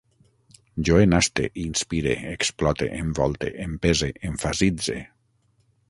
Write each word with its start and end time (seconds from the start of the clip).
Jo 0.87 0.95
enaste, 1.01 1.45
inspire, 1.65 2.15
explote, 2.31 2.89
envolte, 3.03 3.53
empese, 3.69 4.11
emfasitze 4.33 4.99